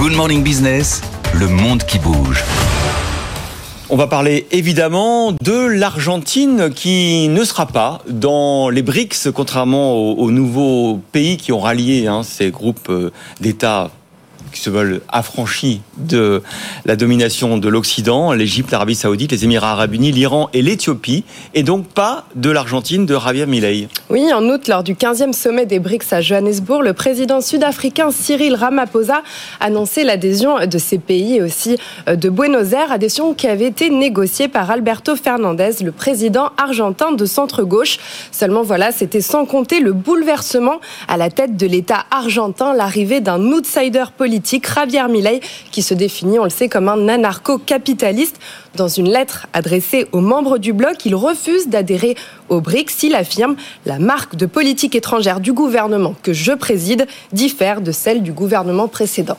Good 0.00 0.16
Morning 0.16 0.42
Business, 0.42 1.02
le 1.34 1.46
monde 1.46 1.84
qui 1.84 1.98
bouge. 1.98 2.42
On 3.90 3.96
va 3.96 4.06
parler 4.06 4.46
évidemment 4.50 5.32
de 5.32 5.66
l'Argentine 5.66 6.70
qui 6.74 7.28
ne 7.28 7.44
sera 7.44 7.66
pas 7.66 8.00
dans 8.08 8.70
les 8.70 8.80
BRICS, 8.80 9.28
contrairement 9.34 9.92
aux, 9.94 10.30
nouveaux 10.30 11.02
pays 11.12 11.36
qui 11.36 11.52
ont 11.52 11.60
rallié 11.60 12.06
hein, 12.06 12.22
ces 12.22 12.50
groupes 12.50 12.88
euh, 12.88 13.12
d'États 13.42 13.90
qui 14.52 14.60
se 14.60 14.70
veulent 14.70 15.00
affranchis 15.08 15.80
de 15.96 16.42
la 16.84 16.96
domination 16.96 17.58
de 17.58 17.68
l'Occident, 17.68 18.32
l'Égypte, 18.32 18.70
l'Arabie 18.70 18.94
Saoudite, 18.94 19.32
les 19.32 19.44
Émirats 19.44 19.72
Arabes 19.72 19.94
Unis, 19.94 20.12
l'Iran 20.12 20.48
et 20.52 20.62
l'Éthiopie, 20.62 21.24
et 21.54 21.62
donc 21.62 21.86
pas 21.86 22.24
de 22.34 22.50
l'Argentine 22.50 23.06
de 23.06 23.18
Javier 23.18 23.46
Milei. 23.46 23.88
Oui, 24.08 24.32
en 24.32 24.44
août, 24.48 24.68
lors 24.68 24.82
du 24.82 24.94
15e 24.94 25.32
sommet 25.32 25.66
des 25.66 25.78
BRICS 25.78 26.12
à 26.12 26.20
Johannesburg, 26.20 26.82
le 26.82 26.92
président 26.92 27.40
sud-africain 27.40 28.10
Cyril 28.10 28.54
Ramaphosa 28.54 29.22
annonçait 29.60 30.04
l'adhésion 30.04 30.66
de 30.66 30.78
ces 30.78 30.98
pays 30.98 31.36
et 31.36 31.42
aussi 31.42 31.76
euh, 32.08 32.16
de 32.16 32.28
Buenos 32.28 32.72
Aires, 32.72 32.92
adhésion 32.92 33.34
qui 33.34 33.46
avait 33.46 33.66
été 33.66 33.90
négociée 33.90 34.48
par 34.48 34.70
Alberto 34.70 35.16
Fernandez, 35.16 35.82
le 35.82 35.92
président 35.92 36.50
argentin 36.56 37.12
de 37.12 37.24
centre-gauche. 37.24 37.98
Seulement 38.32 38.62
voilà, 38.62 38.92
c'était 38.92 39.20
sans 39.20 39.44
compter 39.44 39.80
le 39.80 39.92
bouleversement 39.92 40.80
à 41.08 41.16
la 41.16 41.30
tête 41.30 41.56
de 41.56 41.66
l'État 41.66 42.04
argentin, 42.10 42.74
l'arrivée 42.74 43.20
d'un 43.20 43.40
outsider 43.40 44.04
politique 44.16 44.39
Javier 44.44 45.08
Milei, 45.08 45.40
qui 45.70 45.82
se 45.82 45.94
définit, 45.94 46.38
on 46.38 46.44
le 46.44 46.50
sait, 46.50 46.68
comme 46.68 46.88
un 46.88 47.08
anarcho-capitaliste. 47.08 48.38
Dans 48.76 48.88
une 48.88 49.08
lettre 49.08 49.46
adressée 49.52 50.06
aux 50.12 50.20
membres 50.20 50.58
du 50.58 50.72
bloc, 50.72 51.04
il 51.04 51.14
refuse 51.14 51.68
d'adhérer 51.68 52.16
au 52.48 52.60
BRICS. 52.60 53.02
Il 53.04 53.14
affirme 53.14 53.56
la 53.86 53.98
marque 53.98 54.36
de 54.36 54.46
politique 54.46 54.94
étrangère 54.94 55.40
du 55.40 55.52
gouvernement 55.52 56.14
que 56.22 56.32
je 56.32 56.52
préside 56.52 57.06
diffère 57.32 57.80
de 57.80 57.92
celle 57.92 58.22
du 58.22 58.32
gouvernement 58.32 58.88
précédent. 58.88 59.38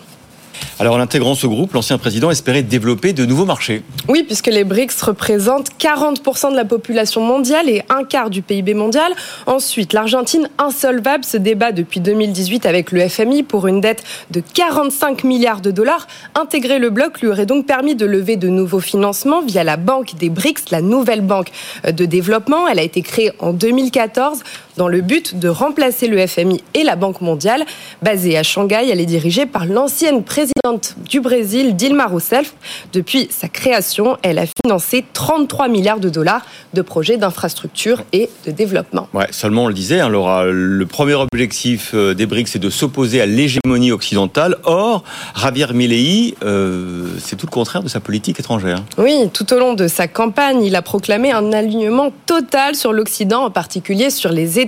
Alors 0.81 0.95
en 0.95 0.99
intégrant 0.99 1.35
ce 1.35 1.45
groupe, 1.45 1.73
l'ancien 1.73 1.99
président 1.99 2.31
espérait 2.31 2.63
développer 2.63 3.13
de 3.13 3.23
nouveaux 3.23 3.45
marchés. 3.45 3.83
Oui, 4.09 4.23
puisque 4.23 4.47
les 4.47 4.63
BRICS 4.63 4.99
représentent 5.03 5.69
40% 5.79 6.49
de 6.49 6.55
la 6.55 6.65
population 6.65 7.21
mondiale 7.21 7.69
et 7.69 7.83
un 7.89 8.03
quart 8.03 8.31
du 8.31 8.41
PIB 8.41 8.73
mondial. 8.73 9.13
Ensuite, 9.45 9.93
l'Argentine 9.93 10.49
insolvable 10.57 11.23
se 11.23 11.37
débat 11.37 11.71
depuis 11.71 11.99
2018 11.99 12.65
avec 12.65 12.91
le 12.91 13.07
FMI 13.07 13.43
pour 13.43 13.67
une 13.67 13.79
dette 13.79 14.03
de 14.31 14.41
45 14.41 15.23
milliards 15.23 15.61
de 15.61 15.69
dollars. 15.69 16.07
Intégrer 16.33 16.79
le 16.79 16.89
bloc 16.89 17.21
lui 17.21 17.27
aurait 17.27 17.45
donc 17.45 17.67
permis 17.67 17.93
de 17.93 18.07
lever 18.07 18.35
de 18.35 18.47
nouveaux 18.47 18.79
financements 18.79 19.43
via 19.43 19.63
la 19.63 19.77
Banque 19.77 20.15
des 20.15 20.31
BRICS, 20.31 20.71
la 20.71 20.81
nouvelle 20.81 21.21
banque 21.21 21.51
de 21.85 22.05
développement. 22.05 22.67
Elle 22.67 22.79
a 22.79 22.83
été 22.83 23.03
créée 23.03 23.31
en 23.37 23.53
2014 23.53 24.39
dans 24.81 24.87
le 24.87 25.01
but 25.01 25.37
de 25.37 25.47
remplacer 25.47 26.07
le 26.07 26.25
FMI 26.25 26.63
et 26.73 26.81
la 26.81 26.95
Banque 26.95 27.21
mondiale. 27.21 27.65
Basée 28.01 28.35
à 28.35 28.41
Shanghai, 28.41 28.89
elle 28.91 28.99
est 28.99 29.05
dirigée 29.05 29.45
par 29.45 29.67
l'ancienne 29.67 30.23
présidente 30.23 30.95
du 31.07 31.21
Brésil, 31.21 31.75
Dilma 31.75 32.07
Rousseff. 32.07 32.55
Depuis 32.91 33.27
sa 33.29 33.47
création, 33.47 34.17
elle 34.23 34.39
a 34.39 34.45
financé 34.65 35.05
33 35.13 35.67
milliards 35.67 35.99
de 35.99 36.09
dollars 36.09 36.43
de 36.73 36.81
projets 36.81 37.17
d'infrastructure 37.17 38.01
et 38.11 38.31
de 38.47 38.51
développement. 38.51 39.07
Ouais, 39.13 39.27
seulement 39.29 39.65
on 39.65 39.67
le 39.67 39.75
disait, 39.75 39.99
hein, 39.99 40.09
Laura, 40.09 40.45
le 40.45 40.85
premier 40.87 41.13
objectif 41.13 41.91
euh, 41.93 42.15
des 42.15 42.25
BRICS, 42.25 42.53
c'est 42.53 42.57
de 42.57 42.71
s'opposer 42.71 43.21
à 43.21 43.27
l'hégémonie 43.27 43.91
occidentale. 43.91 44.55
Or, 44.63 45.03
Javier 45.39 45.73
Milei, 45.75 46.33
euh, 46.43 47.05
c'est 47.19 47.35
tout 47.35 47.45
le 47.45 47.51
contraire 47.51 47.83
de 47.83 47.89
sa 47.89 47.99
politique 47.99 48.39
étrangère. 48.39 48.81
Oui, 48.97 49.29
tout 49.31 49.53
au 49.53 49.59
long 49.59 49.75
de 49.75 49.87
sa 49.87 50.07
campagne, 50.07 50.63
il 50.63 50.75
a 50.75 50.81
proclamé 50.81 51.31
un 51.31 51.53
alignement 51.53 52.11
total 52.25 52.73
sur 52.73 52.93
l'Occident, 52.93 53.43
en 53.43 53.51
particulier 53.51 54.09
sur 54.09 54.31
les 54.31 54.59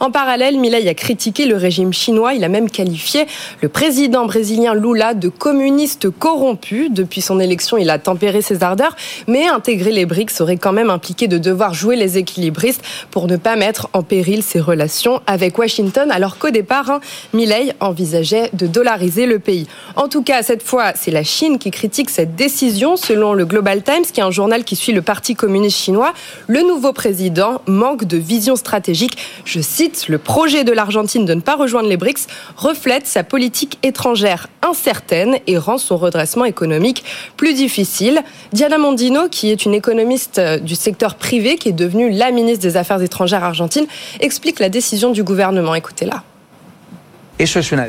En 0.00 0.10
parallèle, 0.10 0.58
Milei 0.58 0.88
a 0.88 0.94
critiqué 0.94 1.46
le 1.46 1.56
régime 1.56 1.92
chinois. 1.92 2.34
Il 2.34 2.44
a 2.44 2.48
même 2.48 2.70
qualifié 2.70 3.26
le 3.60 3.68
président 3.68 4.26
brésilien 4.26 4.74
Lula 4.74 5.14
de 5.14 5.28
communiste 5.28 6.10
corrompu. 6.10 6.88
Depuis 6.90 7.20
son 7.20 7.38
élection, 7.38 7.76
il 7.76 7.90
a 7.90 7.98
tempéré 7.98 8.42
ses 8.42 8.62
ardeurs, 8.62 8.96
mais 9.26 9.46
intégrer 9.46 9.92
les 9.92 10.06
BRICS 10.06 10.40
aurait 10.40 10.56
quand 10.56 10.72
même 10.72 10.90
impliqué 10.90 11.28
de 11.28 11.38
devoir 11.38 11.74
jouer 11.74 11.96
les 11.96 12.18
équilibristes 12.18 12.82
pour 13.10 13.26
ne 13.26 13.36
pas 13.36 13.56
mettre 13.56 13.88
en 13.92 14.02
péril 14.02 14.42
ses 14.42 14.60
relations 14.60 15.20
avec 15.26 15.58
Washington, 15.58 16.10
alors 16.10 16.38
qu'au 16.38 16.50
départ, 16.50 16.90
hein, 16.90 17.00
Milei 17.32 17.72
envisageait 17.80 18.50
de 18.52 18.66
dollariser 18.66 19.26
le 19.26 19.38
pays. 19.38 19.66
En 19.96 20.08
tout 20.08 20.22
cas, 20.22 20.42
cette 20.42 20.62
fois, 20.62 20.92
c'est 20.94 21.10
la 21.10 21.22
Chine 21.22 21.58
qui 21.58 21.70
critique 21.70 22.10
cette 22.10 22.34
décision, 22.34 22.96
selon 22.96 23.34
le 23.34 23.44
Global 23.44 23.82
Times, 23.82 24.04
qui 24.12 24.20
est 24.20 24.24
un 24.24 24.30
journal 24.30 24.64
qui 24.64 24.76
suit 24.76 24.92
le 24.92 25.02
Parti 25.02 25.34
communiste 25.34 25.78
chinois. 25.78 26.12
Le 26.48 26.62
nouveau 26.62 26.92
président 26.92 27.62
manque 27.66 28.04
de 28.04 28.16
vision 28.16 28.56
stratégique 28.56 29.01
je 29.44 29.60
cite, 29.60 30.08
le 30.08 30.18
projet 30.18 30.64
de 30.64 30.72
l'Argentine 30.72 31.24
de 31.24 31.34
ne 31.34 31.40
pas 31.40 31.56
rejoindre 31.56 31.88
les 31.88 31.96
BRICS 31.96 32.26
reflète 32.56 33.06
sa 33.06 33.24
politique 33.24 33.78
étrangère 33.82 34.48
incertaine 34.62 35.38
et 35.46 35.58
rend 35.58 35.78
son 35.78 35.96
redressement 35.96 36.44
économique 36.44 37.04
plus 37.36 37.54
difficile. 37.54 38.22
Diana 38.52 38.78
Mondino, 38.78 39.28
qui 39.28 39.50
est 39.50 39.64
une 39.64 39.74
économiste 39.74 40.38
euh, 40.38 40.58
du 40.58 40.74
secteur 40.74 41.16
privé, 41.16 41.56
qui 41.56 41.68
est 41.68 41.72
devenue 41.72 42.10
la 42.10 42.30
ministre 42.30 42.62
des 42.62 42.76
Affaires 42.76 43.02
étrangères 43.02 43.44
argentine, 43.44 43.86
explique 44.20 44.60
la 44.60 44.68
décision 44.68 45.10
du 45.10 45.22
gouvernement. 45.22 45.74
Écoutez-la. 45.74 46.22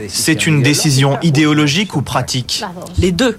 C'est 0.08 0.48
une 0.48 0.64
décision 0.64 1.20
idéologique 1.22 1.96
ou 1.96 2.02
pratique 2.02 2.64
Les 2.98 3.12
deux. 3.12 3.38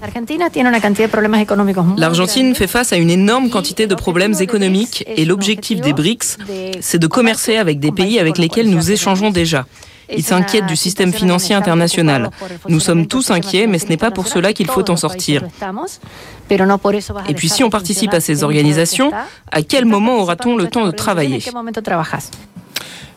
L'Argentine 1.96 2.54
fait 2.54 2.66
face 2.66 2.92
à 2.92 2.96
une 2.96 3.10
énorme 3.10 3.50
quantité 3.50 3.86
de 3.86 3.94
problèmes 3.94 4.34
économiques 4.40 5.04
et 5.08 5.24
l'objectif 5.24 5.80
des 5.80 5.92
BRICS, 5.92 6.38
c'est 6.80 6.98
de 6.98 7.06
commercer 7.06 7.56
avec 7.56 7.80
des 7.80 7.90
pays 7.90 8.18
avec 8.18 8.38
lesquels 8.38 8.70
nous 8.70 8.90
échangeons 8.90 9.30
déjà. 9.30 9.66
Ils 10.14 10.22
s'inquiètent 10.22 10.66
du 10.66 10.76
système 10.76 11.12
financier 11.12 11.54
international. 11.54 12.30
Nous 12.68 12.80
sommes 12.80 13.06
tous 13.06 13.30
inquiets, 13.30 13.66
mais 13.66 13.78
ce 13.78 13.86
n'est 13.86 13.96
pas 13.96 14.10
pour 14.10 14.28
cela 14.28 14.52
qu'il 14.52 14.66
faut 14.66 14.88
en 14.90 14.96
sortir. 14.96 15.42
Et 17.28 17.34
puis 17.34 17.48
si 17.48 17.64
on 17.64 17.70
participe 17.70 18.12
à 18.14 18.20
ces 18.20 18.44
organisations, 18.44 19.10
à 19.50 19.62
quel 19.62 19.84
moment 19.86 20.18
aura-t-on 20.18 20.56
le 20.56 20.68
temps 20.68 20.86
de 20.86 20.90
travailler? 20.90 21.42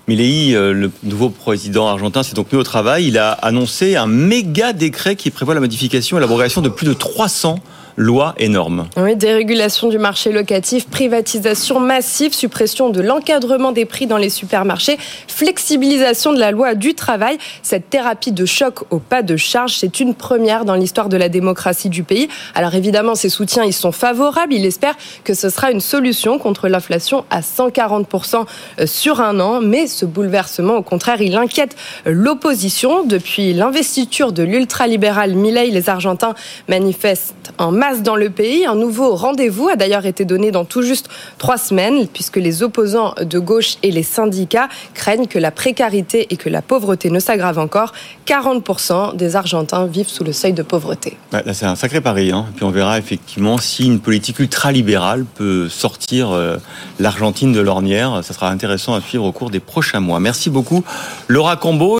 Milei, 0.08 0.56
euh, 0.56 0.72
le 0.72 0.90
nouveau 1.04 1.30
président 1.30 1.90
argentin, 1.90 2.24
s'est 2.24 2.34
donc 2.34 2.54
mis 2.54 2.58
au 2.58 2.64
travail. 2.64 3.08
Il 3.08 3.18
a 3.18 3.32
annoncé 3.32 3.98
un 3.98 4.08
méga 4.08 4.72
décret 4.72 5.18
qui 5.18 5.32
prévoit 5.32 5.54
la 5.54 5.60
modification 5.60 6.18
et 6.18 6.22
l'abrogation 6.22 6.62
de 6.62 6.70
plus 6.70 6.88
de 6.88 6.94
300 6.94 7.60
loi 7.98 8.36
énorme. 8.38 8.88
Oui, 8.96 9.16
dérégulation 9.16 9.90
du 9.90 9.98
marché 9.98 10.32
locatif, 10.32 10.88
privatisation 10.88 11.80
massive, 11.80 12.32
suppression 12.32 12.90
de 12.90 13.02
l'encadrement 13.02 13.72
des 13.72 13.86
prix 13.86 14.06
dans 14.06 14.18
les 14.18 14.30
supermarchés, 14.30 14.98
flexibilisation 15.28 16.32
de 16.32 16.40
la 16.40 16.52
loi 16.52 16.76
du 16.76 16.94
travail. 16.94 17.40
Cette 17.64 17.90
thérapie 17.90 18.32
de 18.32 18.46
choc 18.46 18.84
au 18.92 19.00
pas 19.00 19.24
de 19.24 19.36
charge, 19.36 19.76
c'est 19.78 20.00
une 20.00 20.14
première 20.14 20.64
dans 20.64 20.76
l'histoire 20.76 21.10
de 21.10 21.18
la 21.18 21.28
démocratie 21.28 21.90
du 21.90 22.04
pays. 22.04 22.30
Alors 22.54 22.76
évidemment, 22.76 23.16
ces 23.16 23.30
soutiens, 23.30 23.64
ils 23.64 23.74
sont 23.74 23.92
favorables. 23.92 24.54
Il 24.54 24.66
espère 24.66 24.94
que 25.24 25.34
ce 25.34 25.50
sera 25.50 25.72
une 25.72 25.82
solution 25.82 26.38
contre 26.38 26.68
l'inflation 26.68 27.26
à 27.32 27.42
140% 27.42 28.46
euh, 28.80 28.86
sur 28.86 29.22
un 29.22 29.40
an. 29.40 29.60
Mais 29.60 29.88
ce 29.88 30.06
bouleversement, 30.06 30.76
au 30.76 30.84
contraire, 30.84 31.22
il 31.22 31.36
inquiète 31.36 31.76
l'opposition. 32.06 33.04
Depuis 33.06 33.54
l'investiture 33.54 34.34
de 34.34 34.44
l'ultralibéral 34.44 35.34
Milei, 35.34 35.72
les 35.72 35.90
Argentins 35.90 36.36
manifestent 36.68 37.54
en 37.58 37.72
dans 37.96 38.16
le 38.16 38.30
pays. 38.30 38.66
Un 38.66 38.76
nouveau 38.76 39.16
rendez-vous 39.16 39.70
a 39.70 39.76
d'ailleurs 39.76 40.06
été 40.06 40.26
donné 40.26 40.52
dans 40.52 40.66
tout 40.66 40.82
juste 40.82 41.10
trois 41.38 41.58
semaines, 41.58 42.08
puisque 42.08 42.36
les 42.36 42.64
opposants 42.64 43.16
de 43.22 43.40
gauche 43.40 43.78
et 43.82 43.92
les 43.92 44.04
syndicats 44.04 44.68
craignent 44.94 45.28
que 45.28 45.40
la 45.40 45.52
précarité 45.52 46.28
et 46.30 46.38
que 46.38 46.50
la 46.50 46.62
pauvreté 46.62 47.10
ne 47.10 47.20
s'aggravent 47.20 47.60
encore. 47.60 47.94
40% 48.26 49.16
des 49.16 49.36
Argentins 49.36 49.86
vivent 49.86 50.10
sous 50.10 50.24
le 50.24 50.34
seuil 50.34 50.54
de 50.54 50.64
pauvreté. 50.64 51.18
là, 51.32 51.54
c'est 51.54 51.66
un 51.66 51.76
sacré 51.76 52.02
pari. 52.02 52.32
Hein. 52.32 52.48
Puis 52.56 52.66
on 52.66 52.72
verra 52.72 52.98
effectivement 52.98 53.58
si 53.58 53.86
une 53.86 54.00
politique 54.00 54.40
ultralibérale 54.40 55.24
peut 55.24 55.70
sortir 55.70 56.32
euh, 56.32 56.58
l'Argentine 57.00 57.54
de 57.54 57.62
l'ornière. 57.62 58.20
Ça 58.24 58.34
sera 58.34 58.50
intéressant 58.50 58.96
à 58.96 59.02
suivre 59.02 59.24
au 59.24 59.32
cours 59.32 59.50
des 59.50 59.62
prochains 59.62 60.02
mois. 60.02 60.20
Merci 60.20 60.50
beaucoup, 60.50 60.84
Laura 61.28 61.56
Combo. 61.56 61.96